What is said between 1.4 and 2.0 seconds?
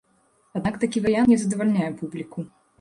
задавальняе